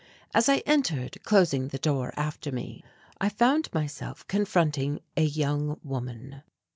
As 0.33 0.49
I 0.49 0.63
entered, 0.65 1.19
closing 1.21 1.67
the 1.67 1.77
door 1.77 2.11
after 2.17 2.51
me, 2.51 2.83
I 3.19 3.29
found 3.29 3.71
myself 3.71 4.25
confronting 4.27 4.99
a 5.15 5.21
young 5.21 5.79
woman. 5.83 6.41